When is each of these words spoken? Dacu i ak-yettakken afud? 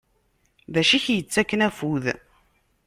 Dacu 0.73 0.93
i 0.95 0.99
ak-yettakken 0.99 1.65
afud? 1.67 2.05